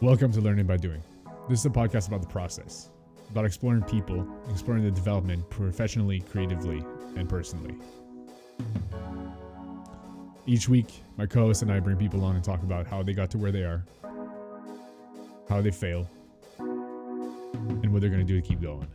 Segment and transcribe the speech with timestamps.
[0.00, 1.02] Welcome to Learning by Doing.
[1.48, 2.90] This is a podcast about the process,
[3.32, 6.84] about exploring people, exploring the development professionally, creatively,
[7.16, 7.74] and personally.
[10.46, 13.12] Each week, my co host and I bring people on and talk about how they
[13.12, 13.84] got to where they are,
[15.48, 16.08] how they fail,
[16.60, 18.86] and what they're going to do to keep going.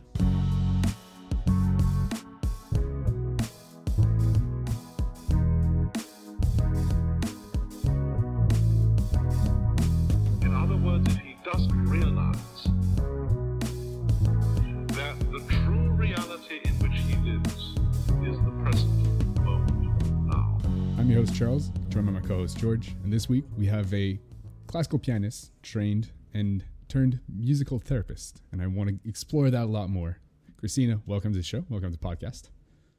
[22.44, 22.94] Host, George.
[23.02, 24.18] And this week, we have a
[24.66, 28.42] classical pianist, trained and turned musical therapist.
[28.52, 30.18] And I want to explore that a lot more.
[30.58, 31.64] Christina, welcome to the show.
[31.70, 32.50] Welcome to the podcast.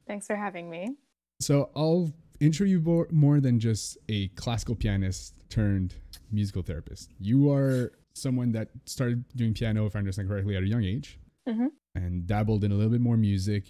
[0.08, 0.96] Thanks for having me.
[1.38, 5.94] So I'll intro you more, more than just a classical pianist turned
[6.32, 7.12] musical therapist.
[7.20, 11.20] You are someone that started doing piano, if I understand correctly, at a young age
[11.46, 11.68] Mhm.
[11.94, 13.66] and dabbled in a little bit more music,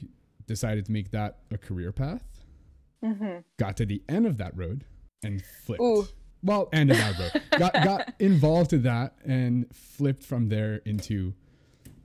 [0.46, 2.24] decided to make that a career path,
[3.04, 4.86] hmm got to the end of that road
[5.22, 5.82] and flipped.
[5.82, 6.06] Ooh.
[6.42, 7.42] Well, and of that road.
[7.58, 11.34] got, got involved to that and flipped from there into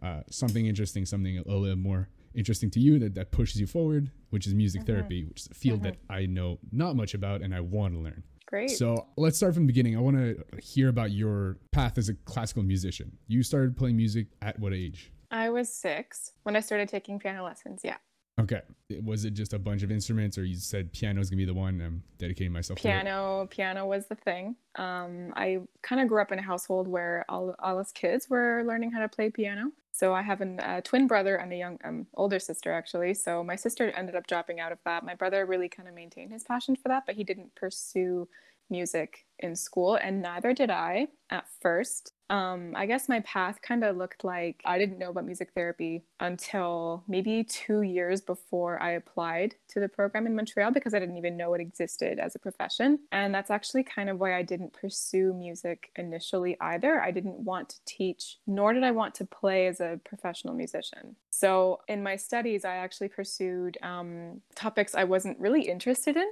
[0.01, 4.09] uh, something interesting, something a little more interesting to you that, that pushes you forward,
[4.29, 7.53] which is music therapy, which is a field that I know not much about and
[7.53, 8.23] I want to learn.
[8.47, 8.71] Great.
[8.71, 9.95] So let's start from the beginning.
[9.95, 13.17] I want to hear about your path as a classical musician.
[13.27, 15.11] You started playing music at what age?
[15.29, 17.81] I was six when I started taking piano lessons.
[17.83, 17.97] Yeah.
[18.39, 18.61] Okay.
[19.03, 21.53] Was it just a bunch of instruments or you said piano is to be the
[21.53, 21.81] one?
[21.81, 22.79] I'm dedicating myself.
[22.79, 24.55] Piano, piano was the thing.
[24.75, 28.63] Um, I kind of grew up in a household where all, all us kids were
[28.65, 29.71] learning how to play piano.
[29.91, 33.13] So I have a twin brother and a young, um, older sister actually.
[33.13, 35.05] So my sister ended up dropping out of that.
[35.05, 38.27] My brother really kind of maintained his passion for that, but he didn't pursue
[38.71, 42.13] music in school, and neither did I at first.
[42.29, 46.03] Um, I guess my path kind of looked like I didn't know about music therapy
[46.21, 51.17] until maybe two years before I applied to the program in Montreal because I didn't
[51.17, 52.99] even know it existed as a profession.
[53.11, 57.01] And that's actually kind of why I didn't pursue music initially either.
[57.01, 61.17] I didn't want to teach, nor did I want to play as a professional musician.
[61.41, 66.29] So in my studies, I actually pursued um, topics I wasn't really interested in.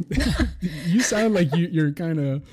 [0.86, 2.44] you sound like you, you're kind of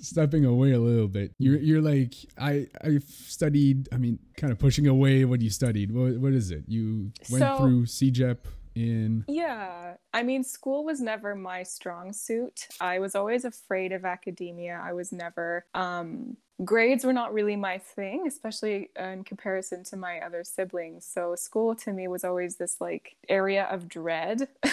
[0.00, 1.32] stepping away a little bit.
[1.38, 3.88] You're you're like I I've studied.
[3.92, 5.92] I mean, kind of pushing away what you studied.
[5.92, 6.64] What what is it?
[6.66, 8.38] You went So- through CEGEP
[8.74, 9.24] in.
[9.28, 12.66] Yeah, I mean, school was never my strong suit.
[12.80, 14.80] I was always afraid of academia.
[14.82, 20.20] I was never, um, grades were not really my thing, especially in comparison to my
[20.20, 21.04] other siblings.
[21.06, 24.48] So school to me was always this like area of dread.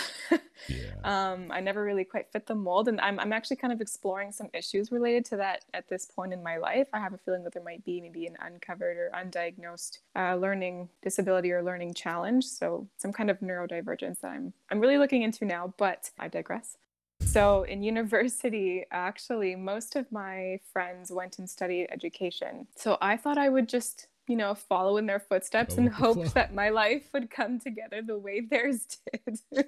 [0.68, 0.96] Yeah.
[1.04, 4.32] um, I never really quite fit the mold, and I'm I'm actually kind of exploring
[4.32, 6.88] some issues related to that at this point in my life.
[6.94, 10.90] I have a feeling that there might be maybe an uncovered or undiagnosed uh, learning
[11.04, 15.46] disability or learning challenge, so some kind of neurodivergence that I'm I'm really looking into
[15.46, 15.76] now.
[15.78, 16.78] But I digress.
[17.38, 22.66] So in university, actually, most of my friends went and studied education.
[22.76, 26.26] So I thought I would just, you know, follow in their footsteps and hope flow.
[26.30, 29.68] that my life would come together the way theirs did.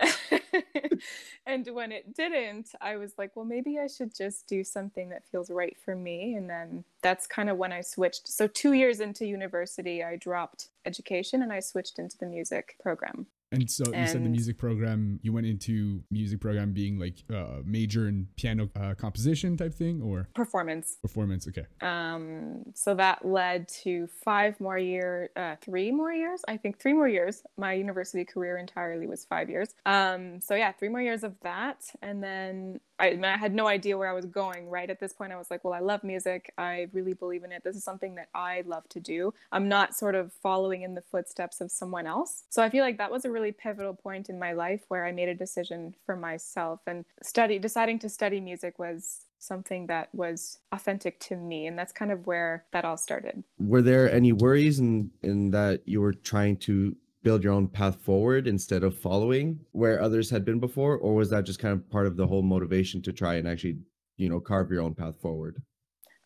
[1.46, 5.28] and when it didn't, I was like, well, maybe I should just do something that
[5.30, 6.36] feels right for me.
[6.36, 8.28] And then that's kind of when I switched.
[8.28, 13.26] So, two years into university, I dropped education and I switched into the music program.
[13.52, 15.20] And so you said the music program.
[15.22, 20.00] You went into music program being like uh, major in piano uh, composition type thing
[20.02, 20.96] or Performance.
[21.02, 21.46] performance.
[21.46, 21.66] Okay.
[21.82, 26.94] Um, so that led to five more year, uh, three more years, I think three
[26.94, 27.42] more years.
[27.56, 29.68] My university career entirely was five years.
[29.86, 33.98] Um, so yeah, three more years of that, and then I, I had no idea
[33.98, 34.70] where I was going.
[34.70, 36.52] Right at this point, I was like, well, I love music.
[36.56, 37.64] I really believe in it.
[37.64, 39.34] This is something that I love to do.
[39.50, 42.44] I'm not sort of following in the footsteps of someone else.
[42.48, 45.10] So I feel like that was a really pivotal point in my life where I
[45.10, 47.58] made a decision for myself and study.
[47.58, 52.28] Deciding to study music was something that was authentic to me and that's kind of
[52.28, 56.94] where that all started were there any worries in in that you were trying to
[57.22, 60.96] build your own path forward instead of following where others had been before?
[60.96, 63.78] Or was that just kind of part of the whole motivation to try and actually
[64.16, 65.62] you know carve your own path forward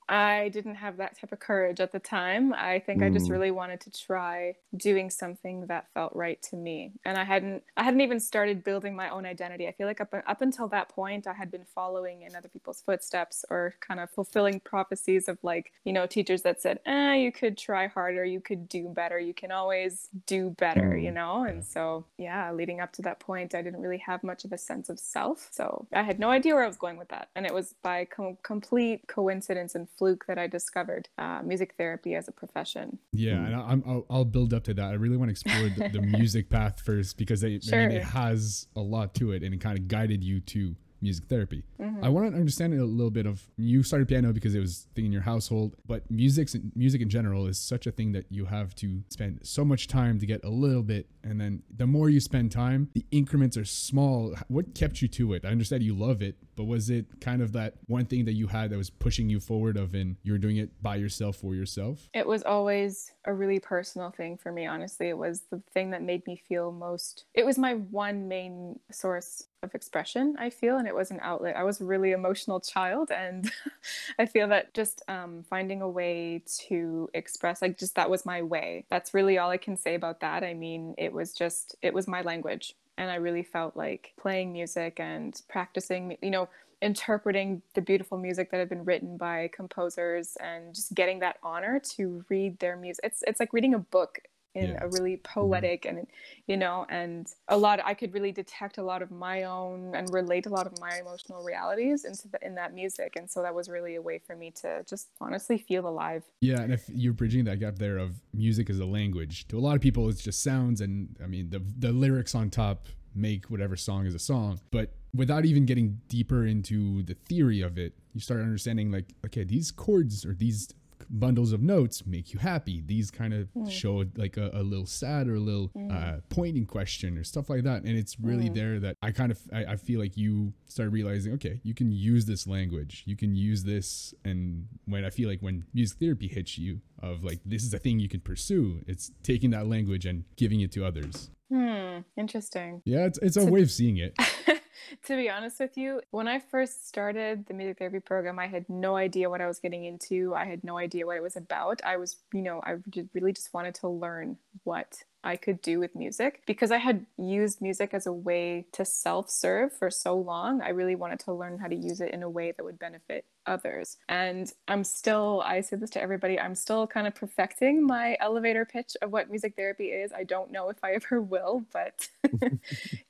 [0.08, 2.52] I didn't have that type of courage at the time.
[2.54, 3.30] I think I just Mm.
[3.30, 6.92] really wanted to try doing something that felt right to me.
[7.04, 9.66] And I hadn't I hadn't even started building my own identity.
[9.66, 12.80] I feel like up up until that point I had been following in other people's
[12.82, 17.32] footsteps or kind of fulfilling prophecies of like, you know, teachers that said, "Eh, you
[17.32, 21.12] could try harder, you could do better, you can always do better," you Mm.
[21.12, 21.44] know?
[21.44, 24.58] And so, yeah, leading up to that point, I didn't really have much of a
[24.58, 25.48] sense of self.
[25.52, 27.28] So, I had no idea where I was going with that.
[27.34, 32.14] And it was by com- complete coincidence and fluke that I discovered uh, music therapy
[32.14, 32.98] as a profession.
[33.12, 33.46] Yeah, Mm.
[33.46, 34.84] and I- I'm, I'll, I'll build up to that.
[34.84, 38.02] I really want to explore the, the music path first because they, I mean, it
[38.04, 41.62] has a lot to it and it kind of guided you to music therapy.
[41.80, 42.04] Mm-hmm.
[42.04, 44.94] I want to understand a little bit of you started piano because it was a
[44.94, 48.46] thing in your household, but music music in general is such a thing that you
[48.46, 52.08] have to spend so much time to get a little bit, and then the more
[52.08, 54.34] you spend time, the increments are small.
[54.48, 55.44] What kept you to it?
[55.44, 58.46] I understand you love it, but was it kind of that one thing that you
[58.46, 62.08] had that was pushing you forward of in you're doing it by yourself for yourself?
[62.14, 65.08] It was always a really personal thing for me, honestly.
[65.08, 69.44] It was the thing that made me feel most, it was my one main source
[69.62, 71.56] of expression, I feel, and it was an outlet.
[71.56, 73.50] I was a really emotional child, and
[74.18, 78.42] I feel that just um, finding a way to express, like, just that was my
[78.42, 78.84] way.
[78.90, 80.44] That's really all I can say about that.
[80.44, 82.74] I mean, it was just, it was my language.
[82.98, 86.48] And I really felt like playing music and practicing, you know,
[86.82, 91.80] interpreting the beautiful music that had been written by composers and just getting that honor
[91.80, 93.04] to read their music.
[93.04, 94.20] It's it's like reading a book
[94.56, 95.40] in a really mm-hmm.
[95.40, 96.06] poetic and
[96.46, 100.08] you know and a lot I could really detect a lot of my own and
[100.12, 103.14] relate a lot of my emotional realities into the, in that music.
[103.16, 106.24] And so that was really a way for me to just honestly feel alive.
[106.40, 109.60] Yeah, and if you're bridging that gap there of music as a language, to a
[109.60, 113.46] lot of people it's just sounds and I mean the the lyrics on top make
[113.46, 117.94] whatever song is a song, but without even getting deeper into the theory of it,
[118.12, 120.68] you start understanding like okay, these chords or these
[121.10, 122.82] bundles of notes make you happy.
[122.84, 127.18] These kind of show like a, a little sad or a little uh, pointing question
[127.18, 127.82] or stuff like that.
[127.82, 131.32] And it's really there that I kind of I, I feel like you start realizing,
[131.34, 134.14] okay, you can use this language, you can use this.
[134.24, 137.78] And when I feel like when music therapy hits you, of like this is a
[137.78, 141.30] thing you can pursue, it's taking that language and giving it to others.
[141.52, 142.82] Hmm, interesting.
[142.84, 144.16] Yeah, it's it's a way of seeing it.
[145.04, 148.68] to be honest with you, when I first started the music therapy program, I had
[148.68, 150.34] no idea what I was getting into.
[150.34, 151.80] I had no idea what it was about.
[151.84, 152.76] I was, you know, I
[153.14, 157.60] really just wanted to learn what I could do with music because I had used
[157.60, 160.62] music as a way to self serve for so long.
[160.62, 163.24] I really wanted to learn how to use it in a way that would benefit
[163.46, 163.96] others.
[164.08, 168.64] And I'm still, I say this to everybody, I'm still kind of perfecting my elevator
[168.64, 170.12] pitch of what music therapy is.
[170.12, 172.08] I don't know if I ever will, but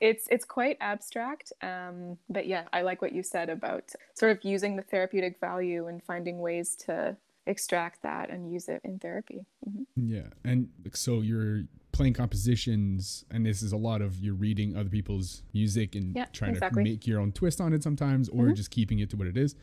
[0.01, 1.53] it's it's quite abstract.
[1.63, 5.87] Um, but yeah, I like what you said about sort of using the therapeutic value
[5.87, 7.17] and finding ways to
[7.47, 9.45] extract that and use it in therapy.
[9.69, 9.87] Mhm.
[9.97, 11.63] Yeah, and so you're
[11.93, 16.27] playing compositions, and this is a lot of you're reading other people's music and Yeah,
[16.33, 16.83] trying exactly.
[16.85, 18.57] to make your own twist on it sometimes, or Mhm.
[18.57, 19.55] just keeping it to what it is.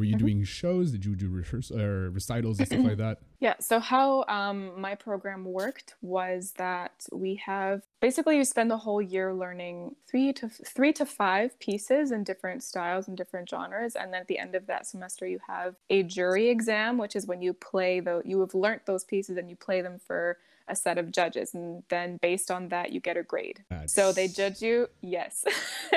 [0.00, 0.18] Were you Mhm.
[0.18, 0.92] doing shows?
[0.92, 3.18] Did you do rehearsal or recitals and stuff like that?
[3.38, 8.78] Yeah, so how um, my program worked was that we have basically you spend the
[8.78, 13.94] whole year learning three to three to five pieces in different styles and different genres,
[13.94, 17.26] and then at the end of that semester you have a jury exam, which is
[17.26, 20.74] when you play the you have learnt those pieces and you play them for a
[20.74, 23.64] set of judges, and then based on that you get a grade.
[23.84, 25.44] So they judge you, yes.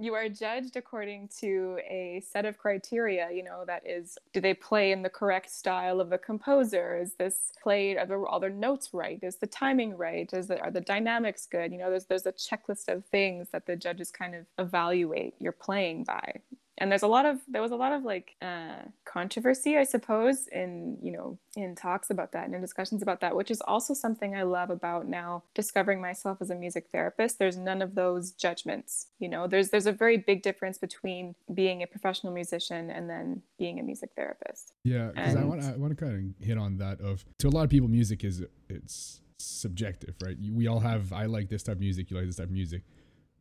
[0.00, 4.54] you are judged according to a set of criteria, you know, that is do they
[4.54, 6.96] play in the correct style of the composer?
[6.96, 9.18] Is this played are the, all their notes right?
[9.22, 10.32] Is the timing right?
[10.32, 11.72] Is the, are the dynamics good?
[11.72, 15.52] You know, there's there's a checklist of things that the judges kind of evaluate your
[15.52, 16.40] playing by
[16.80, 20.48] and there's a lot of there was a lot of like uh, controversy i suppose
[20.48, 23.94] in you know in talks about that and in discussions about that which is also
[23.94, 28.32] something i love about now discovering myself as a music therapist there's none of those
[28.32, 33.08] judgments you know there's there's a very big difference between being a professional musician and
[33.08, 36.58] then being a music therapist Yeah, because I want I want to kind of hit
[36.58, 37.00] on that.
[37.00, 40.36] Of to a lot of people, music is it's subjective, right?
[40.52, 42.82] We all have I like this type of music, you like this type of music.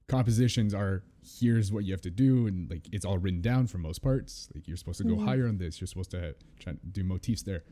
[0.09, 1.03] Compositions are
[1.39, 4.49] here's what you have to do, and like it's all written down for most parts.
[4.53, 5.25] Like you're supposed to go Mhm.
[5.25, 7.63] higher on this, you're supposed to try to do motifs there,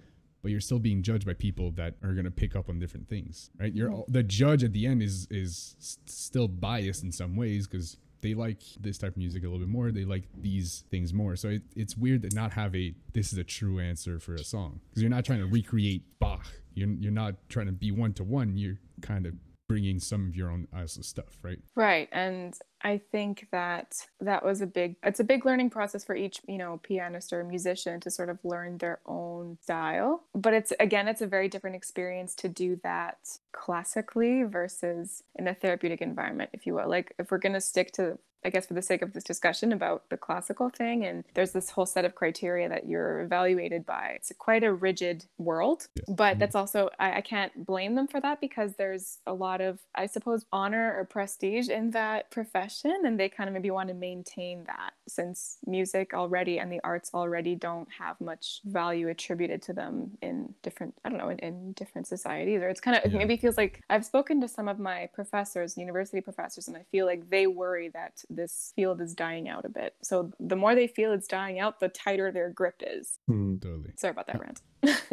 [0.41, 3.50] but you're still being judged by people that are gonna pick up on different things,
[3.60, 3.74] right?
[3.74, 5.75] You're all, the judge at the end is is
[6.06, 9.70] still biased in some ways because they like this type of music a little bit
[9.70, 9.91] more.
[9.91, 11.36] They like these things more.
[11.36, 14.44] So it, it's weird to not have a this is a true answer for a
[14.44, 16.46] song because you're not trying to recreate Bach.
[16.75, 18.58] You're you're not trying to be one to one.
[18.58, 19.34] You're kind of
[19.68, 21.60] bringing some of your own uh, also stuff, right?
[21.76, 22.10] Right.
[22.12, 26.42] And I think that that was a big it's a big learning process for each,
[26.48, 30.24] you know, pianist or musician to sort of learn their own style.
[30.34, 33.18] But it's again it's a very different experience to do that
[33.52, 36.90] classically versus in a therapeutic environment, if you will.
[36.90, 39.72] Like if we're going to stick to I guess for the sake of this discussion
[39.72, 44.13] about the classical thing, and there's this whole set of criteria that you're evaluated by.
[44.15, 46.03] It's quite a rigid world, Yeah.
[46.10, 46.39] but Mhm.
[46.39, 50.06] that's also I, I can't blame them for that because there's a lot of I
[50.06, 53.94] suppose honor or prestige in that profession profession and they kind of maybe want to
[53.94, 59.74] maintain that since music already and the arts already don't have much value attributed to
[59.74, 63.17] them in different i don't know in, in different societies or it's kind of Yeah.
[63.17, 67.06] maybe feels like i've spoken to some of my professors university professors and i feel
[67.06, 70.88] like they worry that this field is dying out a bit so the more they
[70.88, 73.57] feel it's dying out the tighter their grip is Hmm.
[73.57, 73.93] Totally.
[73.96, 74.62] sorry about that rant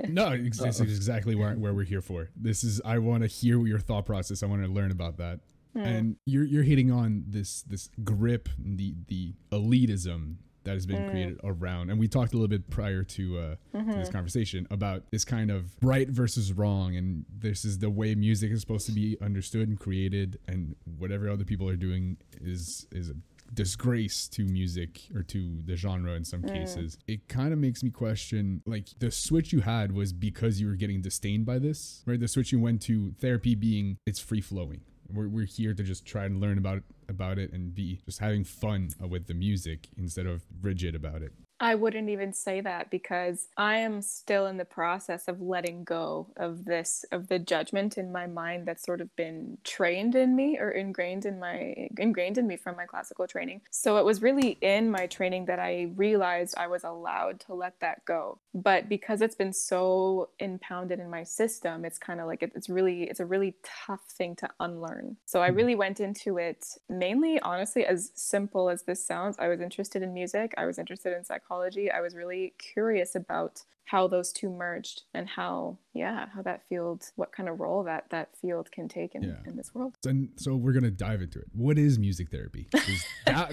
[0.09, 2.29] No, this is exactly where, where we're here for.
[2.37, 4.43] This is I want to hear your thought process.
[4.43, 5.41] I want to learn about that.
[5.75, 11.11] And you're you're hitting on this this grip, the the elitism that has been mm.
[11.11, 11.91] created around.
[11.91, 13.91] And we talked a little bit prior to, uh, to mm-hmm.
[13.93, 18.51] this conversation about this kind of right versus wrong, and this is the way music
[18.51, 23.11] is supposed to be understood and created, and whatever other people are doing is is
[23.11, 23.15] a
[23.53, 26.53] disgrace to music or to the genre in some mm.
[26.53, 26.99] cases.
[27.07, 30.75] It kind of makes me question like the switch you had was because you were
[30.75, 32.19] getting disdained by this, right?
[32.19, 34.81] The switch you went to therapy being it's free flowing.
[35.13, 38.45] We're, we're here to just try and learn about about it and be just having
[38.45, 41.33] fun with the music instead of rigid about it.
[41.61, 46.27] I wouldn't even say that because I am still in the process of letting go
[46.37, 50.59] of this of the judgment in my mind that's sort of been trained in me
[50.59, 53.61] or ingrained in my ingrained in me from my classical training.
[53.71, 57.79] So it was really in my training that I realized I was allowed to let
[57.81, 58.39] that go.
[58.53, 62.69] But because it's been so impounded in my system, it's kind of like it, it's
[62.69, 65.17] really it's a really tough thing to unlearn.
[65.25, 65.57] So I hmm.
[65.57, 69.37] really went into it mainly honestly as simple as this sounds.
[69.39, 71.91] I was interested in music, I was interested in psychology.
[71.91, 77.05] I was really curious about how those two merged and how yeah, how that field
[77.17, 79.35] what kind of role that that field can take in, Yeah.
[79.47, 79.95] in this world.
[80.07, 81.47] And so we're gonna dive into it.
[81.53, 82.67] What is music therapy
[83.27, 83.53] that-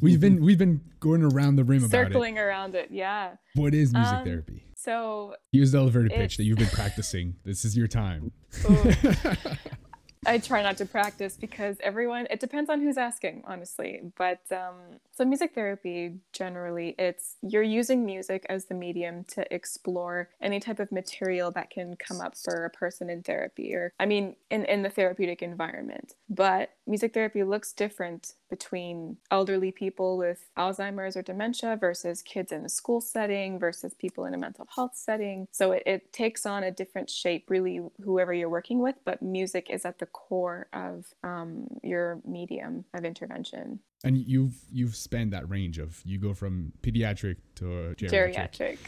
[0.00, 3.32] we've been we've been going around the rim about Circling around it, yeah.
[3.54, 4.64] What is music Um, therapy?
[4.76, 7.34] So use the elevator pitch that you've been practicing.
[7.44, 8.30] This is your time.
[10.26, 14.00] I try not to practice because everyone, it depends on who's asking, honestly.
[14.16, 20.30] But um, so, music therapy generally, it's you're using music as the medium to explore
[20.40, 24.06] any type of material that can come up for a person in therapy or, I
[24.06, 26.14] mean, in, in the therapeutic environment.
[26.28, 32.64] But music therapy looks different between elderly people with Alzheimer's or dementia versus kids in
[32.64, 35.46] a school setting versus people in a mental health setting.
[35.52, 39.70] So it, it takes on a different shape, really, whoever you're working with, but music
[39.70, 43.80] is at the core of um, your medium of intervention.
[44.04, 48.78] And you've you've spanned that range of you go from pediatric to geriatric, Geriatric.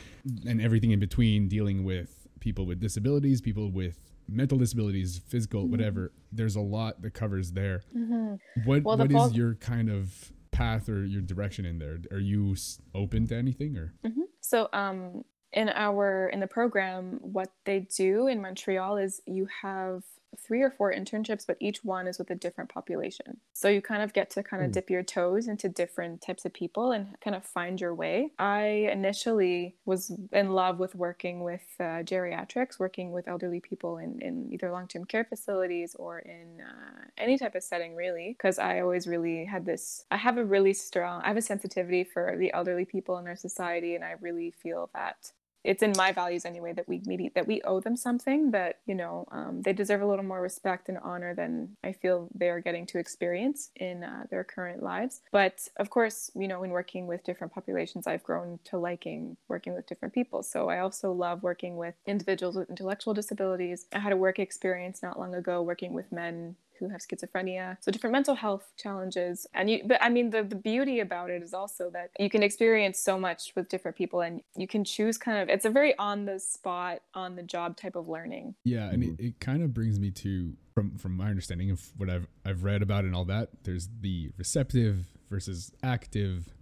[0.47, 5.71] and everything in between, dealing with people with disabilities, people with mental disabilities, physical, Mm-hmm.
[5.73, 6.12] whatever.
[6.33, 7.83] There's a lot that covers there.
[7.92, 8.83] What Mm-hmm.
[8.85, 11.99] Well, the what is your kind of path or your direction in there?
[12.11, 12.56] Are you
[12.95, 13.95] open to anything or?
[14.40, 20.02] So um in our in the program what they do in Montreal is you have
[20.38, 23.40] three or four internships but each one is with a different population.
[23.52, 24.73] So you kind of get to kind of Hmm.
[24.73, 28.33] dip your toes into different types of people and kind of find your way.
[28.38, 34.21] I initially was in love with working with uh, geriatrics, working with elderly people in,
[34.21, 38.81] in either long-term care facilities or in uh, any type of setting really because I
[38.81, 42.52] always really had this I have a really strong I have a sensitivity for the
[42.52, 45.33] elderly people in our society and I really feel that
[45.66, 48.94] it's in my values anyway that we maybe that we owe them something that you
[48.94, 52.61] know um, they deserve a little more respect and honor than I feel they are
[52.61, 55.20] getting to experience in uh, their current lives.
[55.32, 59.75] But of course, you know, in working with different populations, I've grown to liking working
[59.75, 60.42] with different people.
[60.42, 63.87] So I also love working with individuals with intellectual disabilities.
[63.92, 67.90] I had a work experience not long ago working with men who have schizophrenia so
[67.90, 71.54] different mental health challenges and you but i mean the, the beauty about it is
[71.54, 75.38] also that you can experience so much with different people and you can choose kind
[75.38, 79.02] of it's a very on the spot on the job type of learning Yeah, and
[79.02, 82.62] it, it kind of brings me to from from my understanding of what I've I've
[82.64, 83.50] read about and all that.
[83.64, 86.52] There's the receptive versus active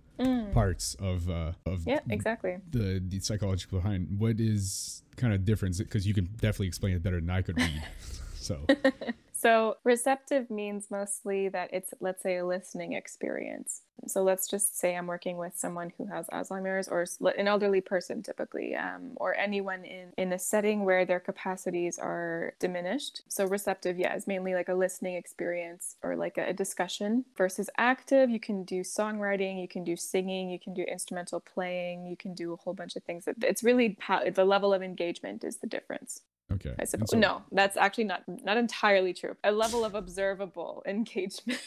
[0.53, 4.19] parts of uh of yeah exactly the the psychological behind.
[4.19, 5.79] What is kind of difference?
[5.79, 7.83] Because you can definitely explain it better than I could read.
[8.35, 8.67] so
[9.45, 13.83] So, receptive means mostly that it's, let's say, a listening experience.
[14.07, 17.05] So, let's just say I'm working with someone who has Alzheimer's or
[17.39, 22.55] an elderly person, typically, um, or anyone in, in a setting where their capacities are
[22.59, 23.23] diminished.
[23.29, 27.69] So, receptive, yeah, is mainly like a listening experience or like a, a discussion versus
[27.77, 28.31] active.
[28.31, 32.35] You can do songwriting, you can do singing, you can do instrumental playing, you can
[32.35, 33.29] do a whole bunch of things.
[33.29, 36.23] It- It's really how the level of engagement is the difference.
[36.53, 37.11] Okay, I And suppose.
[37.11, 39.37] so- no, that's actually not not entirely true.
[39.45, 41.61] A level of observable engagement.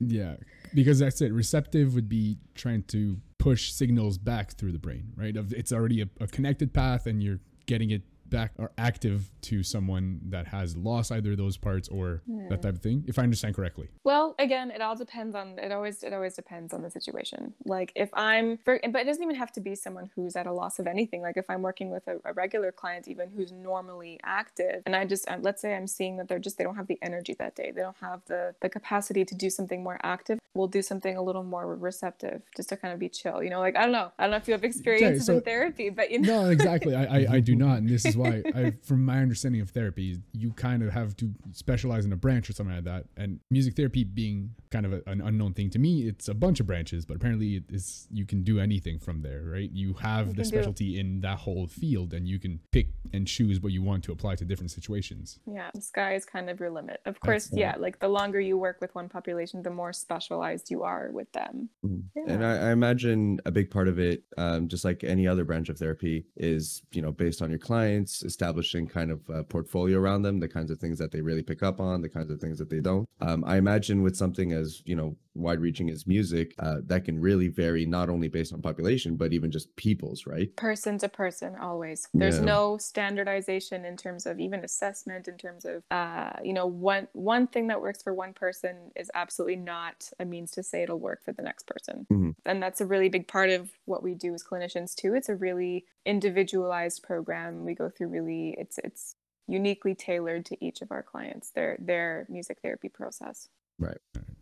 [0.00, 0.36] Yeah,
[0.74, 1.32] because that's it.
[1.32, 5.36] Receptive would be trying to push signals back through the brain, right?
[5.36, 9.62] Of it's already a, a connected path, and you're getting it back or active to
[9.62, 13.54] someone that has lost either those parts or that type of thing if i understand
[13.54, 15.72] correctly Well, again, it all depends on it.
[15.72, 17.54] Always, it always depends on the situation.
[17.64, 20.52] Like if I'm, for, but it doesn't even have to be someone who's at a
[20.52, 21.22] loss of anything.
[21.22, 25.04] Like if I'm working with a, a regular client, even who's normally active, and I
[25.04, 27.54] just, um, let's say I'm seeing that they're just they don't have the energy that
[27.54, 27.72] day.
[27.74, 30.38] They don't have the the capacity to do something more active.
[30.54, 33.42] We'll do something a little more receptive, just to kind of be chill.
[33.42, 34.12] You know, like I don't know.
[34.18, 36.94] I don't know if you have experiences so- in therapy, but you know, no exactly
[36.94, 40.18] I, I i do not and this is why I, from my understanding of therapy
[40.32, 43.74] you kind of have to specialize in a branch or something like that and music
[43.76, 47.04] therapy being kind of a, an unknown thing to me it's a bunch of branches
[47.04, 50.44] but apparently it is you can do anything from there right you have You the
[50.44, 54.12] specialty in that whole field and you can pick and choose what you want to
[54.12, 57.00] apply to different situations Yeah, the sky is kind of your limit.
[57.06, 60.70] Of course, That's- yeah, like the longer you work with one population, the more specialized
[60.70, 61.68] you are with them.
[61.84, 62.02] Mhm.
[62.26, 65.68] And I, I imagine a big part of it, um, just like any other branch
[65.68, 67.58] of therapy, is you know based on your
[68.04, 71.42] clients, establishing kind of a portfolio around them, the kinds of things that they really
[71.42, 73.08] pick up on, the kinds of things that they don't.
[73.20, 77.48] Um, I imagine with something as you know wide-reaching as music, uh, that can really
[77.48, 80.54] vary not only based on population, but even just people's, right?
[80.56, 82.08] Person to person, always.
[82.14, 82.44] There's Yeah.
[82.44, 87.46] no standardization in terms of even assessment, in terms of, uh, you know, one one
[87.46, 91.22] thing that works for one person is absolutely not a means to say it'll work
[91.24, 92.06] for the next person.
[92.10, 92.34] Mhm.
[92.46, 95.14] And that's a really big part of what we do as clinicians too.
[95.14, 97.64] It's a really individualized program.
[97.64, 102.26] We go through really, it's it's uniquely tailored to each of our clients, their their
[102.30, 103.48] music therapy process.
[103.78, 103.98] Right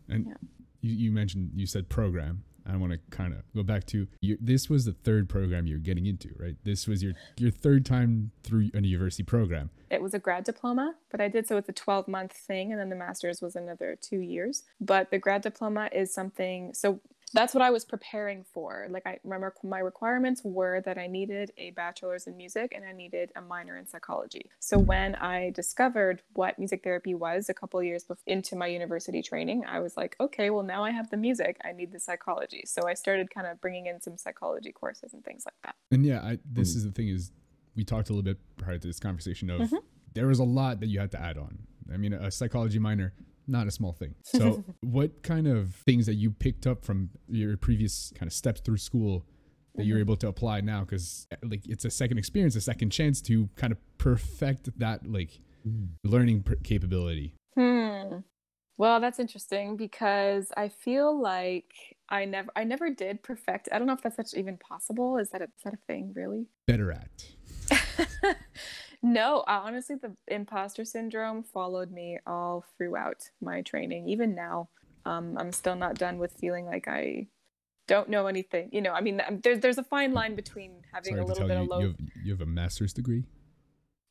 [0.09, 0.35] and Yeah.
[0.83, 2.45] You, you mentioned you said program.
[2.65, 4.07] I want to kind of go back to
[4.41, 6.55] this was the third program you're getting into right?
[6.65, 9.71] This was your your third time through a university program.
[9.91, 12.81] It was a grad diploma, but I did so it's a 12 month thing, and
[12.81, 14.63] then the master's was another two years.
[14.81, 17.01] But the grad diploma is something, so
[17.35, 18.87] that's what I was preparing for.
[18.91, 22.93] Like, I remember my requirements were that I needed a bachelor's in music and I
[22.93, 24.51] needed a minor in psychology.
[24.61, 28.67] So when I discovered what music therapy was a couple of years bef- into my
[28.67, 32.01] university training, I was like, okay, well, now I have the music, I need the
[32.01, 32.65] psychology.
[32.67, 35.75] So I started kind of bringing in some psychology courses and things like that.
[35.91, 36.77] And yeah, I, this Mm.
[36.77, 37.33] is the thing is,
[37.75, 39.79] we talked a little bit prior to this conversation of Mhm.
[40.13, 41.67] there was a lot that you had to add on.
[41.93, 43.15] I mean, a psychology minor,
[43.47, 44.15] not a small thing.
[44.25, 48.61] So, what kind of things that you picked up from your previous kind of steps
[48.61, 49.25] through school
[49.77, 50.01] that you're Mhm.
[50.01, 50.81] able to apply now?
[50.85, 55.41] Because like it's a second experience, a second chance to kind of perfect that like
[56.05, 57.35] learning per- capability.
[57.57, 58.19] Hmm.
[58.79, 61.73] Well, that's interesting because I feel like
[62.09, 63.69] I never I never did perfect.
[63.71, 65.19] I don't know if that's such even possible.
[65.19, 66.47] Is that a, is that a thing really?
[66.67, 67.27] Better at.
[69.03, 74.09] no, honestly, the imposter syndrome followed me all throughout my training.
[74.09, 74.69] Even now,
[75.05, 77.27] um, I'm still not done with feeling like I
[77.89, 78.69] don't know anything.
[78.73, 81.49] You know, I mean, um, there's there's a fine line between having Sorry a little
[81.49, 81.79] bit you, of low.
[81.81, 83.25] you have, you have a master's degree.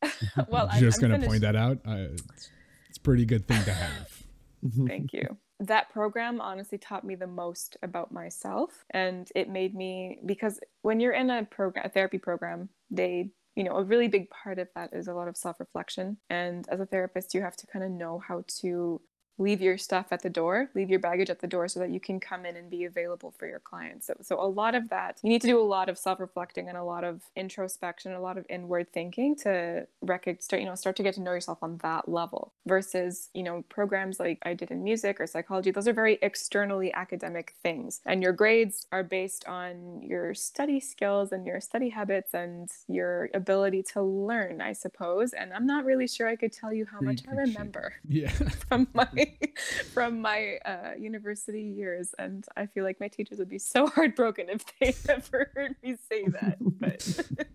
[0.47, 1.79] well, I'm, Just gonna point that out.
[1.87, 2.49] Uh, it's,
[2.89, 4.21] it's a pretty good thing to have.
[4.87, 5.37] Thank you.
[5.59, 8.83] That program honestly taught me the most about myself.
[8.91, 13.63] And it made me, because when you're in a program, a therapy program, they, you
[13.63, 16.17] know, a really big part of that is a lot of self reflection.
[16.29, 19.01] And as a therapist, you have to kind of know how to
[19.41, 21.99] leave your stuff at the door, leave your baggage at the door so that you
[21.99, 24.07] can come in and be available for your clients.
[24.07, 26.77] So, so a lot of that, you need to do a lot of self-reflecting and
[26.77, 30.95] a lot of introspection, a lot of inward thinking to recognize, start, you know, start
[30.97, 34.71] to get to know yourself on that level versus, you know, programs like I did
[34.71, 35.71] in music or psychology.
[35.71, 38.01] Those are very externally academic things.
[38.05, 43.29] And your grades are based on your study skills and your study habits and your
[43.33, 45.33] ability to learn, I suppose.
[45.33, 48.29] And I'm not really sure I could tell you how much I remember Yeah.
[48.69, 49.30] from my
[49.93, 54.47] from my uh, university years, and I feel like my teachers would be so heartbroken
[54.49, 56.57] if they ever heard me say that.
[56.59, 57.47] But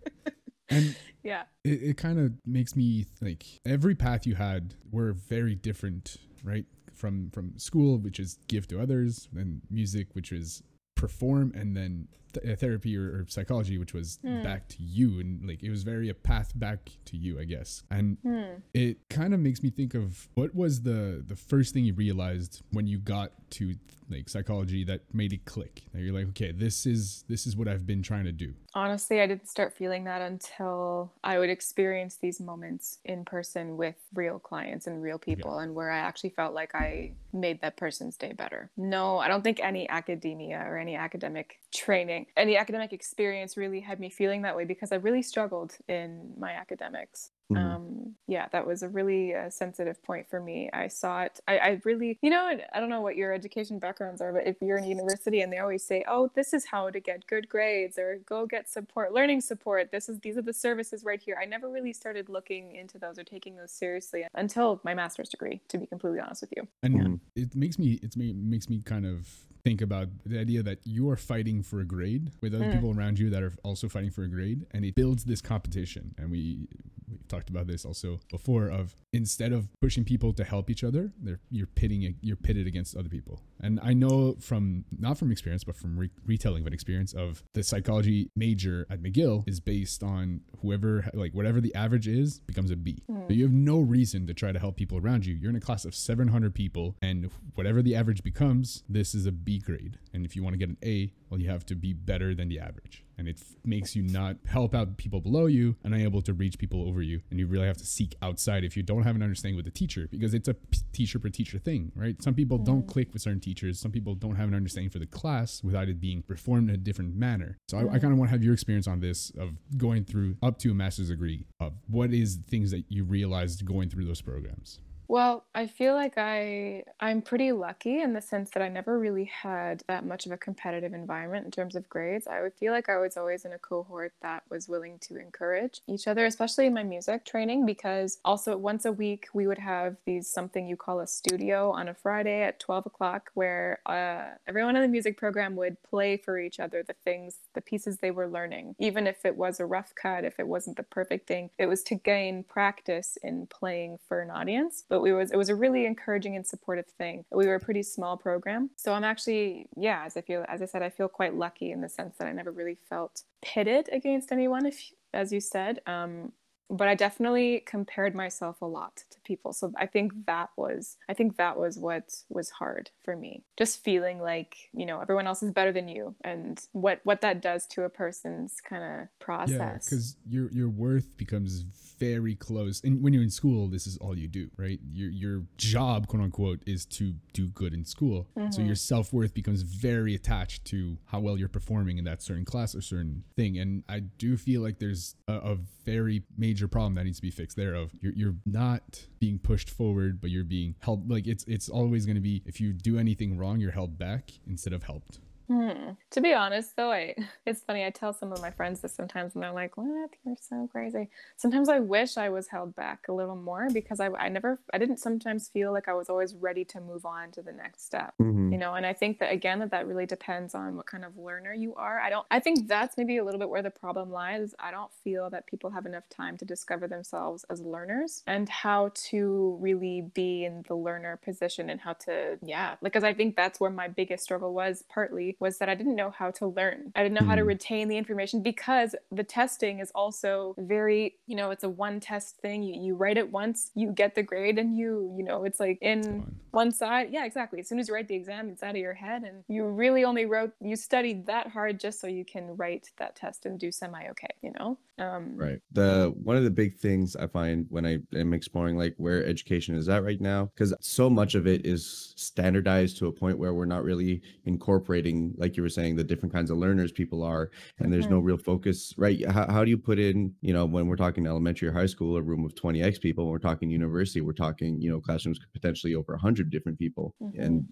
[0.69, 5.55] And yeah, it, it kind of makes me like every path you had were very
[5.55, 6.65] different, right?
[6.95, 10.63] From from school, which is give to others, and music, which is
[10.97, 12.09] perform, and then
[12.41, 14.43] th- therapy or, or psychology, which was Hmm.
[14.43, 17.83] back to you, and like it was very a path back to you, I guess.
[17.91, 18.61] And hmm.
[18.75, 22.63] it kind of makes me think of what was the the first thing you realized
[22.71, 23.75] when you got to
[24.09, 27.67] like psychology that made it click that you're like okay this is this is what
[27.67, 32.17] i've been trying to do honestly, I didn't start feeling that until I would experience
[32.17, 36.55] these moments in person with real clients and real people, and where I actually felt
[36.55, 38.71] like I made that person's day better.
[38.77, 44.01] No, I don't think any academia or any academic training, any academic experience really had
[44.01, 47.31] me feeling that way because I really struggled in my academics.
[47.51, 47.77] Mhm.
[47.77, 50.69] Um, yeah, that was a really uh, sensitive point for me.
[50.73, 51.41] I saw it.
[51.49, 54.57] I, I really, you know, I don't know what your education backgrounds are, but if
[54.61, 57.99] you're in university and they always say, "Oh, this is how to get good grades,"
[57.99, 61.39] or "Go get support, learning support," this is these are the services right here.
[61.41, 65.63] I never really started looking into those or taking those seriously until my master's degree.
[65.69, 66.69] To be completely honest with you.
[66.83, 67.21] And Mhm.
[67.35, 69.29] it makes me it's me makes me kind of
[69.65, 72.69] think about the idea that you are fighting for a grade with other Mm.
[72.69, 76.15] people around you that are also fighting for a grade and it builds this competition
[76.19, 76.69] and we
[77.09, 81.13] we've talked about this also before of instead of pushing people to help each other
[81.23, 83.41] they're you're pitting you're pitted against other people.
[83.61, 87.43] And i know from not from experience but from re- retelling of an experience of
[87.55, 92.71] the psychology major at mcgill is based on whoever like whatever the average is becomes
[92.71, 93.03] a b.
[93.11, 93.29] Mm.
[93.29, 95.35] So you have no reason to try to help people around you.
[95.35, 99.33] You're in a class of 700 people and whatever the average becomes this is a
[99.33, 99.99] b grade.
[100.13, 102.49] And if you want to get an a well you have to be better than
[102.49, 103.03] the average.
[103.19, 106.87] And it makes you not help out people below you and unable to reach people
[106.87, 107.23] over you.
[107.31, 109.71] And you really have to seek outside if you don't have an understanding with the
[109.71, 110.57] teacher because it's a
[110.93, 112.23] teacher per teacher thing right?
[112.23, 112.89] Some people don't mm.
[112.89, 113.81] click with certain teachers.
[113.81, 116.79] Some people don't have an understanding for the class without it being performed in a
[116.79, 117.59] different manner.
[117.69, 118.01] So i, I mm.
[118.01, 120.75] kind of want to have your experience on this of going through up to a
[120.75, 125.69] master's degree of what is things that you realized going through those programs Well, I
[125.69, 130.05] feel like I I'm pretty lucky in the sense that I never really had that
[130.05, 132.27] much of a competitive environment in terms of grades.
[132.27, 135.81] I would feel like I was always in a cohort that was willing to encourage
[135.87, 139.97] each other, especially in my music training, because also once a week we would have
[140.07, 144.75] these something you call a studio on a Friday at 12 o'clock where uh, everyone
[144.75, 148.27] in the music program would play for each other the things, the pieces they were
[148.29, 151.51] learning, even if it was a rough cut, if it wasn't the perfect thing.
[151.59, 154.85] It was to gain practice in playing for an audience.
[154.89, 157.25] But we was it was a really encouraging and supportive thing.
[157.31, 160.67] We were a pretty small program, so I'm actually yeah, as I feel as I
[160.67, 164.33] said, I feel quite lucky in the sense that I never really felt pitted against
[164.33, 164.67] anyone.
[164.67, 166.33] If as you said, um,
[166.69, 169.53] but I definitely compared myself a lot people.
[169.53, 170.23] So I think mm-hmm.
[170.27, 173.45] that was I think that was what was hard for me.
[173.59, 177.43] Just feeling like, you know, everyone else is better than you and what what that
[177.43, 179.85] does to a person's kind of Yeah, process.
[179.85, 181.65] because your your worth becomes
[181.99, 182.83] very close.
[182.85, 184.79] And when you're in school, this is all you do, right?
[184.93, 188.29] Your your job, quote unquote, is to do good in school.
[188.37, 188.67] So mm-hmm.
[188.67, 192.75] your self worth becomes very attached to how well you're performing in that certain class
[192.75, 193.59] or certain thing.
[193.59, 197.31] And I do feel like there's a, a very major problem that needs to be
[197.31, 197.75] fixed there.
[197.75, 201.11] Of you're you're not being pushed forward, but you're being held.
[201.11, 204.31] Like it's it's always going to be if you do anything wrong, you're held back
[204.47, 205.21] instead of helped.
[205.49, 205.93] Hmm.
[206.11, 207.15] To be honest, though, I
[207.47, 207.85] it's funny.
[207.85, 210.11] I tell some of my friends this sometimes, and they're like, "What?
[210.25, 214.09] You're so crazy." Sometimes I wish I was held back a little more because I,
[214.09, 217.43] I never, I didn't sometimes feel like I was always ready to move on to
[217.43, 218.15] the next step.
[218.21, 218.51] Mhm.
[218.51, 221.17] You know, and I think that again, that that really depends on what kind of
[221.17, 222.01] learner you are.
[222.01, 222.27] I don't.
[222.29, 224.53] I think that's maybe a little bit where the problem lies.
[224.59, 228.91] I don't feel that people have enough time to discover themselves as learners and how
[229.11, 233.37] to really be in the learner position and how to, yeah, Like, because I think
[233.37, 234.83] that's where my biggest struggle was.
[234.89, 236.93] Partly was that I didn't know how to learn.
[236.95, 237.45] I didn't know how to Mhm.
[237.45, 242.39] retain the information because the testing is also very, you know, it's a one test
[242.39, 242.63] thing.
[242.63, 245.79] You, you write it once, you get the grade, and you, you know, it's like
[245.81, 247.11] in one side.
[247.11, 247.61] Yeah, exactly.
[247.61, 250.05] As soon as you write the exam, it's out of your head, and you really
[250.05, 253.71] only wrote, you studied that hard just so you can write that test and do
[253.71, 254.79] semi okay, you know?
[254.99, 255.61] Um, Right.
[255.71, 259.75] The one of the big things I find when I am exploring like where education
[259.75, 263.53] is at right now, because so much of it is standardized to a point where
[263.53, 267.51] we're not really incorporating, like you were saying, the different kinds of learners people are,
[267.79, 268.27] and there's no mm-hmm.
[268.27, 268.95] real focus.
[268.97, 269.25] Right.
[269.31, 272.17] How, how do you put in, you know, when we're talking elementary or high school,
[272.17, 275.95] a room of 20x people, when we're talking university, we're talking, you know, classrooms potentially
[275.95, 277.15] over 100 different people.
[277.23, 277.41] Mm-hmm.
[277.41, 277.67] And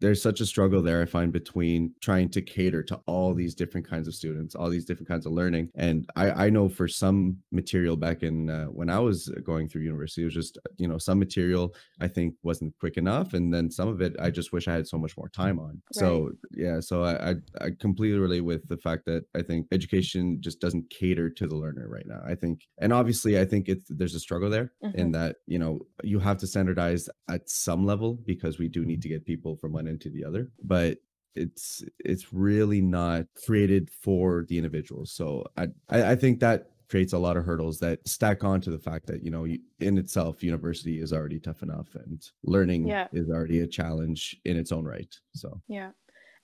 [0.00, 3.88] there's such a struggle there, I find, between trying to cater to all these different
[3.88, 5.70] kinds of students, all these different kinds of learning.
[5.74, 9.82] And I, I know for some material back in uh, when I was going through
[9.82, 13.34] university, it was just, you know, some material I think wasn't quick enough.
[13.34, 14.34] And then some of it I mm.
[14.34, 15.80] just wish I had so much more time on.
[15.92, 20.38] So, yeah, so I, I, I completely relate with the fact that I think education
[20.40, 22.20] just doesn't cater to the learner right now.
[22.26, 25.12] I think, and obviously, I think it's there's a struggle there in mm-hmm.
[25.12, 29.08] that, you know, you have to standardize at some level because we do need to
[29.08, 29.16] mm-hmm.
[29.16, 30.50] get people from one end to the other.
[30.62, 30.98] But
[31.36, 37.12] it's it's really not created for the individuals so i i, I think that creates
[37.12, 39.46] a lot of hurdles that stack on to the fact that you know
[39.78, 43.06] in itself university is already tough enough and learning Yeah.
[43.12, 45.92] is already a challenge in its own right so Yeah.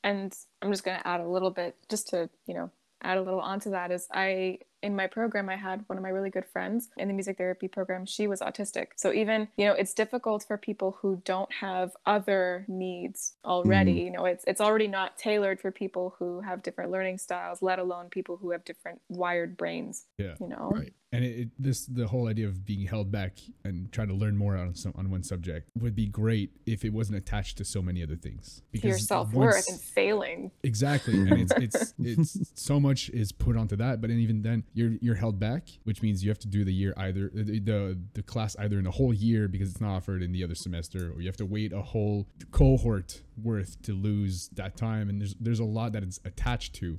[0.05, 2.71] And I'm just going to add a little bit, just to, you know,
[3.03, 6.09] add a little onto that is I, in my program, I had one of my
[6.09, 8.07] really good friends in the music therapy program.
[8.07, 8.89] She was autistic.
[8.97, 13.95] So even, you know, it's difficult for people who don't have other needs already.
[13.97, 14.05] Mhm.
[14.05, 17.79] You know, it's it's already not tailored for people who have different learning styles, let
[17.79, 20.07] alone people who have different wired brains.
[20.19, 20.35] Yeah.
[20.41, 20.71] You know.
[20.75, 20.95] Right.
[21.17, 24.37] And it, it, this the whole idea of being held back and trying to learn
[24.37, 27.81] more on some on one subject would be great if it wasn't attached to so
[27.83, 28.63] many other things.
[28.75, 30.51] To your self worth and failing.
[30.63, 31.15] exactly.
[31.15, 34.01] And it's it's it's so much is put onto that.
[34.01, 36.73] But then even then you're you're held back which means you have to do the
[36.73, 40.23] year either the the, the class either in a whole year because it's not offered
[40.23, 44.49] in the other semester or you have to wait a whole cohort worth to lose
[44.55, 45.09] that time.
[45.09, 46.99] And there's there's a lot that it's attached to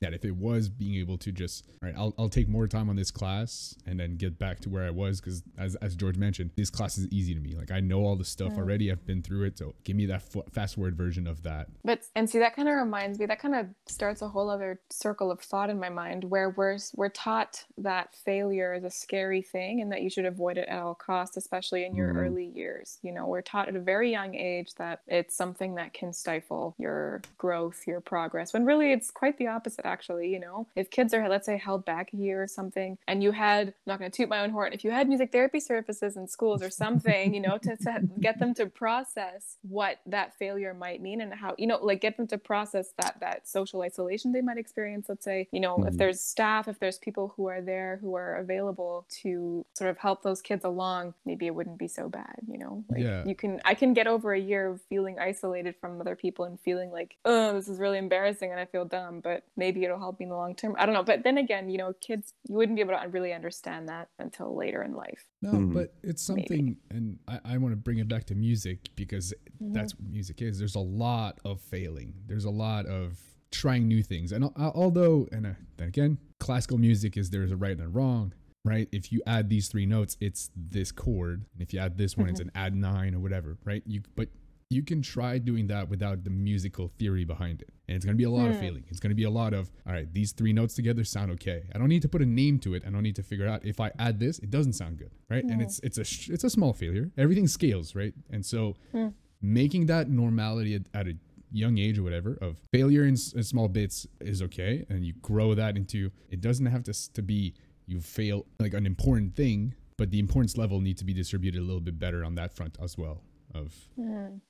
[0.00, 2.88] that if it was being able to just all right I'll, I'll take more time
[2.88, 5.20] on this class and then get back to where i was.
[5.20, 7.54] Because as, as george mentioned this class is easy to me.
[7.54, 8.90] Like i know all the stuff already.
[8.90, 9.58] I've been through it.
[9.58, 11.68] So give me that f- fast forward version of that.
[11.84, 14.80] But and see that kind of reminds me that kind of starts a whole other
[14.90, 19.42] circle of thought in my mind where we're we're taught that failure is a scary
[19.42, 22.16] thing and that you should avoid it at all costs, especially in your Mhm.
[22.26, 22.98] early years.
[23.02, 26.74] You know, we're taught at a very young age that it's something that can stifle
[26.78, 28.52] your growth, your progress.
[28.52, 30.66] When really it's quite the opposite actually, you know.
[30.76, 33.74] If kids are let's say held back a year or something and you had I'm
[33.86, 36.62] not going to toot my own horn, if you had music therapy services in schools
[36.62, 41.20] or something, you know, to, to get them to process what that failure might mean
[41.20, 44.58] and how, you know, like get them to process that that social isolation they might
[44.58, 45.08] experience.
[45.08, 45.98] Let's say, you know, if Mhm.
[45.98, 50.22] there's staff, if there's people who are there who are available to sort of help
[50.22, 52.84] those kids along, maybe it wouldn't be so bad, you know.
[52.90, 53.24] Like Yeah.
[53.24, 56.58] you can I can get over a year of feeling isolated from other people and
[56.60, 60.18] feeling like, oh, this is really embarrassing and I feel dumb, but maybe it'll help
[60.20, 60.74] me in the long term.
[60.78, 61.02] I don't know.
[61.02, 64.54] But then again, you know, kids you wouldn't be able to really understand that until
[64.56, 65.24] later in life.
[65.42, 65.72] No, Mhm.
[65.74, 66.40] but it's Maybe.
[66.46, 69.72] something, and I, I want to bring it back to music because Mm-hmm.
[69.72, 70.58] that's what music is.
[70.58, 72.14] There's a lot of failing.
[72.26, 73.18] There's a lot of
[73.50, 77.56] trying new things, and al- although, and uh, then again, classical music is there's a
[77.56, 78.32] right and a wrong,
[78.64, 78.88] right?
[78.92, 82.28] If you add these three notes, it's this chord, and if you add this one,
[82.28, 82.48] it's Mm-hmm.
[82.56, 83.82] an add nine or whatever, right?
[83.86, 84.28] You but
[84.70, 87.70] you can try doing that without the musical theory behind it.
[87.88, 88.60] And it's going to be a lot of Hmm.
[88.60, 88.84] failing.
[88.88, 91.62] It's going to be a lot of, all right, these three notes together sound okay.
[91.74, 92.82] I don't need to put a name to it.
[92.86, 95.42] I don't need to figure out if I add this, it doesn't sound good, right?
[95.44, 97.10] And it's it's a sh- it's a small failure.
[97.16, 98.12] Everything scales, right?
[98.30, 99.08] And so Hmm.
[99.40, 101.14] making that normality at, at a
[101.50, 105.14] young age or whatever of failure in, s- in small bits is okay and you
[105.22, 107.54] grow that into it doesn't have to, s- to be
[107.86, 111.62] you fail like an important thing but the importance level needs to be distributed a
[111.64, 113.22] little bit better on that front as well
[113.54, 113.74] of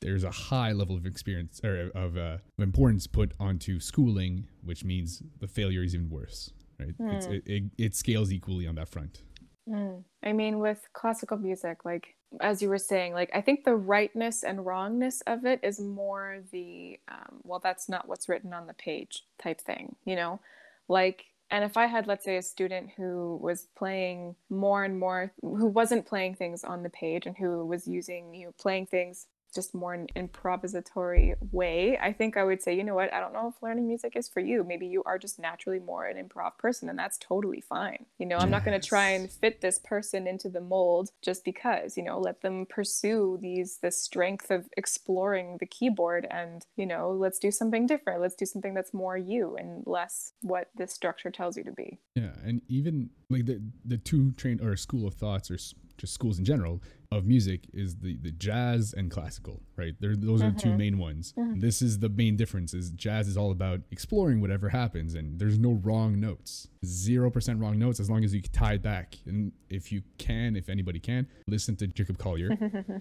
[0.00, 5.22] there's a high level of experience or of uh, importance put onto schooling which means
[5.40, 9.22] the failure is even worse right it's, it, it, it scales equally on that front
[9.68, 10.04] Mm.
[10.24, 14.42] I mean, with classical music, like as you were saying, like I think the rightness
[14.42, 18.74] and wrongness of it is more the um, well, that's not what's written on the
[18.74, 20.40] page type thing, you know,
[20.88, 21.24] like.
[21.50, 25.66] And if I had, let's say, a student who was playing more and more, who
[25.66, 29.74] wasn't playing things on the page and who was using, you know, playing things just
[29.74, 33.48] more an improvisatory way, I think I would say, you know what, I don't know
[33.48, 34.64] if learning music is for you.
[34.64, 38.06] Maybe you are just naturally more an improv person, and that's totally fine.
[38.18, 41.44] You know, I'm not going to try and fit this person into the mold just
[41.44, 46.86] because, you know, let them pursue these the strength of exploring the keyboard and, you
[46.86, 48.20] know, let's do something different.
[48.20, 51.98] Let's do something that's more you and less what this structure tells you to be.
[52.14, 55.56] Yeah, and even like the the two train or school of thoughts or
[55.98, 59.94] just schools in general of music is the the jazz and classical, right?
[59.98, 60.78] There those are the two mm-hmm.
[60.78, 61.32] main ones.
[61.36, 65.38] And this is the main difference is jazz is all about exploring whatever happens and
[65.38, 66.68] there's no wrong notes.
[66.84, 69.16] 0% wrong notes as long as you tie it back.
[69.26, 72.50] And if you can, if anybody can, listen to Jacob Collier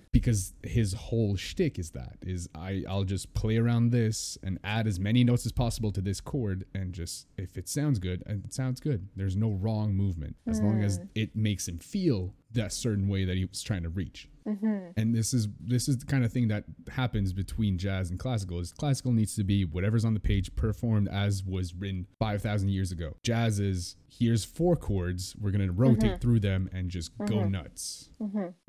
[0.11, 4.87] because his whole shtick is that is I I'll just play around this and add
[4.87, 8.53] as many notes as possible to this chord and just if it sounds good, it
[8.53, 9.07] sounds good.
[9.15, 11.09] There's no wrong movement as long as mm.
[11.15, 14.29] it makes him feel that certain way that he was trying to reach.
[14.47, 14.91] Mm-hmm.
[14.95, 18.59] And this is this is the kind of thing that happens between jazz and classical.
[18.59, 22.69] Is classical needs to be whatever's on the page performed as was written five thousand
[22.69, 23.15] years ago.
[23.23, 25.35] Jazz is here's four chords.
[25.39, 26.21] We're gonna rotate mm-hmm.
[26.21, 27.51] through them and just go mm-hmm.
[27.51, 28.09] nuts.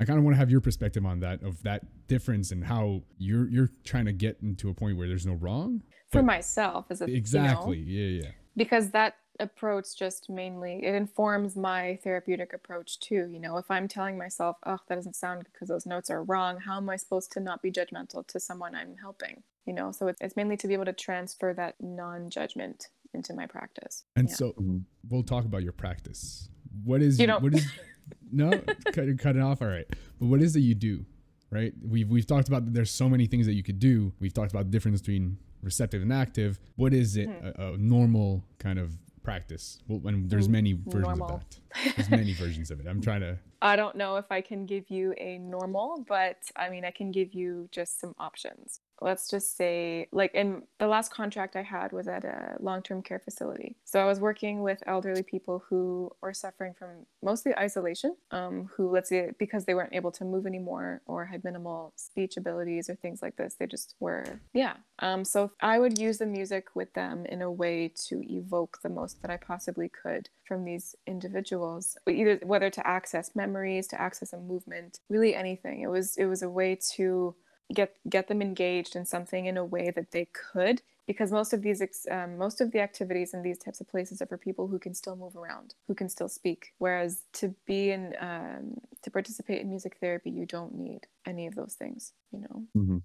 [0.01, 3.03] I kind of want to have your perspective on that of that difference and how
[3.17, 5.81] you're you're trying to get into a point where there's no wrong.
[6.11, 7.77] For myself, as a you know, Exactly.
[7.77, 8.23] Yeah.
[8.23, 8.31] Yeah.
[8.57, 13.87] because that approach just mainly it informs my therapeutic approach too you know if i'm
[13.87, 16.95] telling myself oh that doesn't sound good because those notes are wrong how am i
[16.95, 20.57] supposed to not be judgmental to someone i'm helping you know so it's, it's mainly
[20.57, 24.35] to be able to transfer that non-judgment into my practice And Yeah.
[24.35, 24.83] so Mhm.
[25.09, 26.49] we'll talk about your practice.
[26.83, 27.65] What is You your- don't- what is
[28.31, 28.51] no
[28.93, 29.85] cut, cut it off all right
[30.19, 31.05] but what is it you do
[31.51, 34.33] right we've we've talked about that there's so many things that you could do we've
[34.33, 37.47] talked about the difference between receptive and active what is it Hmm.
[37.61, 38.97] a, a normal kind of
[39.29, 39.79] practice?
[39.87, 41.35] Well, and there's many versions Normal.
[41.35, 41.95] of that.
[41.95, 42.87] There's many versions of it.
[42.87, 43.37] I'm trying to.
[43.61, 47.11] I don't know if I can give you a normal, but I mean, I can
[47.11, 48.79] give you just some options.
[49.01, 53.01] Let's just say, like, in the last contract I had was at a long term
[53.01, 53.77] care facility.
[53.85, 58.91] So I was working with elderly people who were suffering from mostly isolation, um, who,
[58.91, 62.95] let's say, because they weren't able to move anymore or had minimal speech abilities or
[62.95, 64.73] things like this, they just were, yeah.
[64.99, 68.89] Um, so I would use the music with them in a way to evoke the
[68.89, 74.33] most that I possibly could from these individuals, either whether to access memories, to access
[74.33, 75.81] a movement, really anything.
[75.81, 77.35] It was it was a way to
[77.73, 81.61] get get them engaged in something in a way that they could because most of
[81.61, 84.67] these ex- um, most of the activities in these types of places are for people
[84.67, 89.11] who can still move around who can still speak whereas to be in um, to
[89.11, 92.97] participate in music therapy you don't need any of those things you know mm-hmm.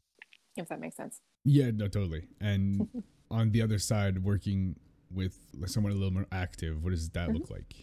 [0.56, 2.28] if that makes sense Yeah, no, totally.
[2.40, 2.88] And
[3.30, 4.76] on the other side, working
[5.12, 7.74] with someone a little more active, what does that look like?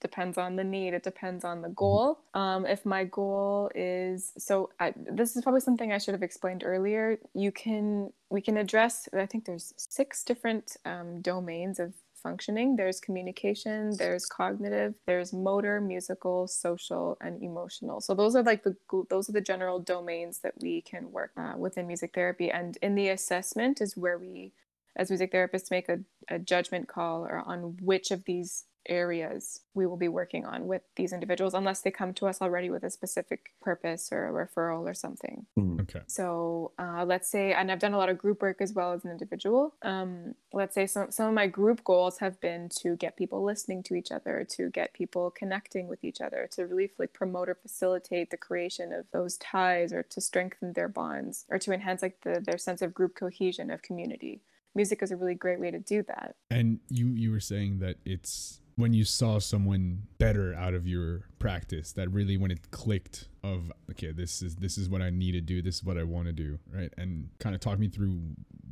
[0.00, 2.20] Depends on the need it depends on the goal.
[2.34, 6.62] Um, if my goal is so I, this is probably something i should have explained
[6.64, 7.18] earlier.
[7.34, 12.76] You can we can address i think there's six different um, domains of functioning.
[12.76, 18.00] There's communication there's cognitive there's motor musical social and emotional.
[18.00, 18.76] So those are like the
[19.08, 22.50] those are the general domains that we can work uh, within music therapy.
[22.50, 24.52] And in the assessment is where we
[24.96, 29.86] as music therapists make a, a judgment call or on which of these areas we
[29.86, 32.90] will be working on with these individuals unless they come to us already with a
[32.90, 35.80] specific purpose or a referral or something Mhm.
[35.82, 36.00] Okay.
[36.06, 39.04] so uh, let's say and i've done a lot of group work as well as
[39.04, 43.16] an individual um, let's say some, some of my group goals have been to get
[43.16, 47.12] people listening to each other to get people connecting with each other to really like
[47.12, 51.72] promote or facilitate the creation of those ties or to strengthen their bonds or to
[51.72, 54.40] enhance like the, their sense of group cohesion of community
[54.74, 57.96] music is a really great way to do that And you you were saying that
[58.04, 63.28] it's when you saw someone better out of your practice that really when it clicked
[63.42, 66.04] of okay this is this is what I need to do this is what I
[66.04, 68.20] want to do right and kind of talk me through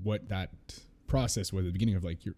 [0.03, 0.51] what that
[1.07, 2.35] process was at the beginning of like your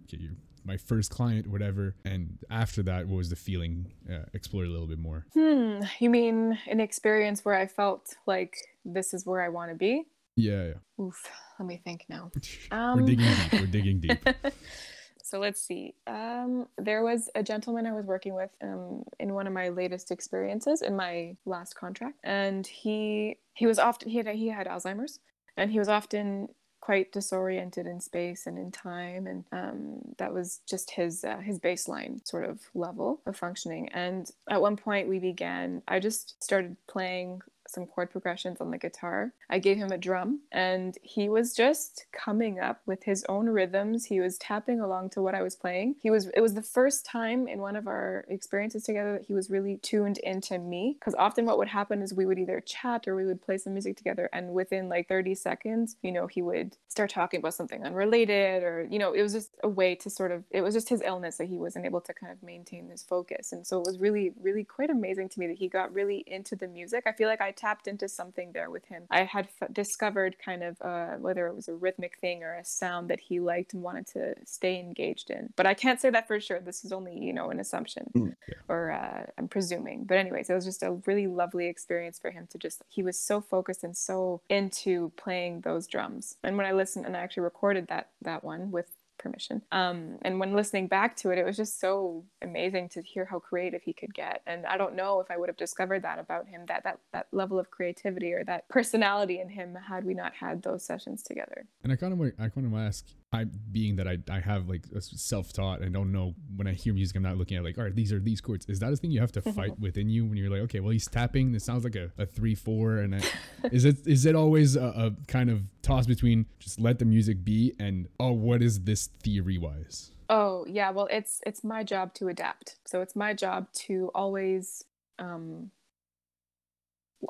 [0.64, 4.87] my first client whatever and after that what was the feeling uh, explore a little
[4.87, 8.54] bit more Hmm, you mean an experience where I felt like
[8.85, 10.04] this is where I want to be?
[10.37, 11.04] yeah, yeah.
[11.04, 11.22] Oof,
[11.59, 12.30] let me think now.
[12.70, 14.28] Um, we're digging deep we're digging deep
[15.31, 15.95] so let's see.
[16.09, 20.11] Um, there was a gentleman I was working with um, in one of my latest
[20.11, 25.21] experiences in my last contract, and he he was often he had he had Alzheimer's,
[25.57, 26.49] and he was often
[26.81, 31.61] quite disoriented in space and in time, and um, that was just his uh, his
[31.61, 33.88] baseline sort of level of functioning.
[33.90, 35.83] And at one point, we began.
[35.87, 39.33] I just started playing some chord progressions on the guitar.
[39.48, 44.04] I gave him a drum and he was just coming up with his own rhythms.
[44.04, 45.96] He was tapping along to what I was playing.
[46.00, 49.35] He was it was the first time in one of our experiences together that he
[49.35, 53.06] was really tuned into me because often what would happen is we would either chat
[53.06, 56.42] or we would play some music together and within like 30 seconds, you know, he
[56.42, 60.11] would start talking about something unrelated or you know, it was just a way to
[60.11, 62.88] sort of it was just his illness that he wasn't able to kind of maintain
[62.88, 63.52] his focus.
[63.52, 66.56] And so it was really really quite amazing to me that he got really into
[66.56, 67.04] the music.
[67.06, 69.03] I feel like I tapped into something there with him.
[69.11, 72.64] I had f- discovered kind of uh, whether it was a rhythmic thing or a
[72.64, 75.53] sound that he liked and wanted to stay engaged in.
[75.57, 76.61] But I can't say that for sure.
[76.61, 78.55] This is only, you know, an assumption Mm, yeah.
[78.68, 80.05] or uh, I'm presuming.
[80.05, 83.18] But, anyways, it was just a really lovely experience for him to just, he was
[83.18, 86.37] so focused and so into playing those drums.
[86.42, 88.87] And when I listened and I actually recorded that, that one with
[89.20, 89.62] permission.
[89.70, 93.38] Um, and when listening back to it, it was just so amazing to hear how
[93.38, 94.42] creative he could get.
[94.46, 97.26] And I don't know if I would have discovered that about him, that that that
[97.33, 101.66] level of creativity or that personality in him had we not had those sessions together.
[101.85, 104.85] And I kind of I kind of ask, I being that I I have like
[104.95, 107.79] a self taught and don't know when I hear music, I'm not looking at like,
[107.79, 108.66] all right, these are these chords.
[108.69, 110.90] Is that a thing you have to fight within you when you're like, okay, well
[110.90, 111.53] he's tapping.
[111.53, 113.23] This sounds like a, a three four, and I,
[113.71, 117.45] is it is it always a, a kind of toss between just let the music
[117.45, 120.11] be and oh, what is this theory wise?
[120.29, 122.77] Oh yeah, well it's it's my job to adapt.
[122.85, 124.85] So it's my job to always
[125.21, 125.71] um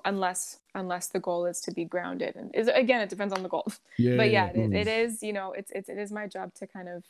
[0.04, 3.48] unless unless the goal is to be grounded and is again it depends on the
[3.48, 3.66] goal.
[3.98, 4.62] Yeah, but yeah, yeah.
[4.62, 5.04] it, it mm.
[5.04, 7.04] is, you know, it's it's it is my job to kind of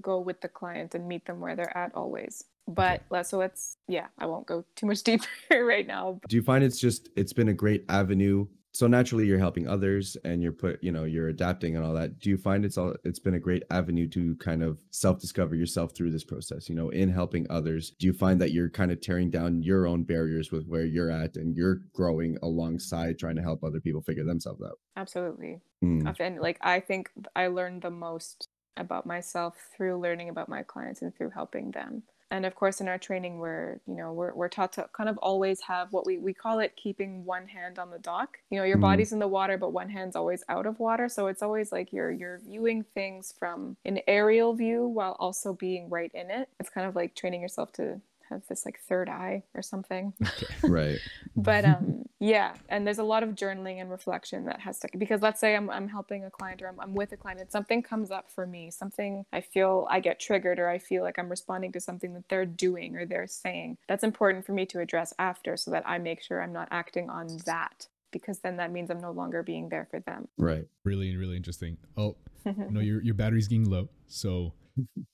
[0.00, 2.44] go with the client and meet them where they're at always.
[2.66, 6.20] But let's so let's yeah, I won't go too much deeper right now.
[6.28, 8.46] Do you find it's just it's been a great avenue?
[8.76, 12.18] So naturally you're helping others and you're put, you know, you're adapting and all that.
[12.18, 15.94] Do you find it's all it's been a great avenue to kind of self-discover yourself
[15.94, 17.92] through this process, you know, in helping others?
[17.98, 21.10] Do you find that you're kind of tearing down your own barriers with where you're
[21.10, 24.78] at and you're growing alongside trying to help other people figure themselves out?
[24.96, 25.60] Absolutely.
[25.82, 28.48] Mm, and like i think i learned the most
[28.78, 32.88] about myself through learning about my clients and through helping them and of course in
[32.88, 36.18] our training we're you know we're, we're taught to kind of always have what we,
[36.18, 38.38] we call it keeping one hand on the dock.
[38.50, 38.82] You know your Mhm.
[38.82, 41.08] body's in the water but one hand's always out of water.
[41.08, 45.88] So it's always like you're you're viewing things from an aerial view while also being
[45.88, 46.48] right in it.
[46.58, 48.00] It's kind of like training yourself to
[48.30, 50.12] have this like third eye or something
[50.62, 50.98] Right.
[51.36, 55.20] but um yeah and there's a lot of journaling and reflection that has to because
[55.20, 57.82] let's say i'm, I'm helping a client or I'm, I'm with a client and something
[57.82, 61.28] comes up for me something i feel i get triggered or i feel like i'm
[61.28, 65.12] responding to something that they're doing or they're saying that's important for me to address
[65.18, 68.90] after so that i make sure i'm not acting on that because then that means
[68.90, 70.66] i'm no longer being there for them Right.
[70.84, 72.16] really really interesting oh
[72.46, 74.52] no your your battery's getting low so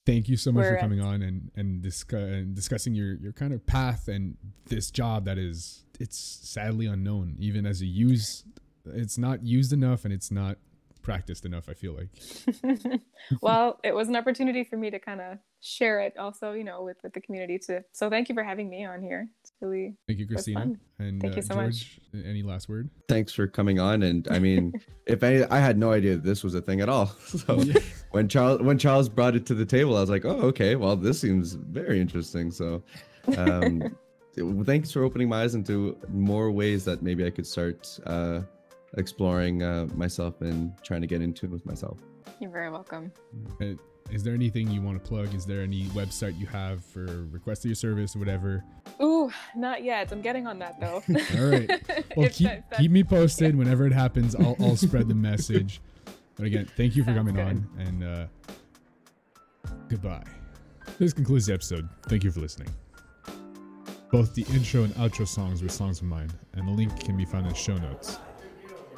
[0.06, 3.14] thank you so much for We're coming at- on and and, discuss, and discussing your
[3.14, 4.36] your kind of path and
[4.66, 7.36] this job that is it's sadly unknown.
[7.38, 8.44] Even as a use
[8.86, 10.58] it's not used enough and it's not
[11.02, 13.00] practiced enough i feel like.
[13.40, 16.82] Well it was an opportunity for me to kind of share it also you know
[16.82, 17.80] with, with the community too.
[17.92, 19.28] So thank you for having me on here.
[19.42, 20.72] It's really thank you christina.
[20.98, 22.00] and Thank uh, you so much.
[22.12, 22.90] any last word?
[23.08, 24.02] Thanks for coming on.
[24.02, 24.72] And I mean,
[25.06, 27.06] if any, I had no idea this was a thing at all.
[27.26, 27.62] So
[28.12, 30.76] when Charles when Charles brought it to the table, I was like, oh, okay.
[30.76, 32.50] Well, this seems very interesting.
[32.50, 32.82] So,
[33.36, 33.96] um,
[34.64, 38.40] thanks for opening my eyes into more ways that maybe I could start uh,
[38.96, 41.98] exploring uh, myself and trying to get in tune with myself.
[42.40, 43.10] you're very welcome
[44.10, 47.64] is there anything you want to plug is there any website you have for request
[47.64, 48.62] of your service or whatever
[49.02, 50.12] Ooh, not yet.
[50.12, 51.02] I'm getting on that though.
[51.38, 51.70] All right.
[52.16, 54.34] Well, keep that- that- keep me posted whenever it happens.
[54.36, 55.80] I'll I'll spread the message.
[56.36, 57.44] But again, thank you for coming good.
[57.44, 58.26] on and uh,
[59.88, 60.24] goodbye.
[60.98, 61.88] This concludes the episode.
[62.06, 62.68] Thank you for listening.
[64.10, 67.24] Both the intro and outro songs were songs of mine, and the link can be
[67.24, 68.18] found in show notes,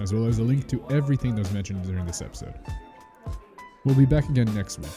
[0.01, 2.55] as well as a link to everything that was mentioned during this episode.
[3.85, 4.89] We'll be back again next week.